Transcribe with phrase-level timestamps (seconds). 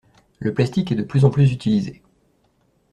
[0.39, 2.01] Le plastique est de plus en plus utilisé.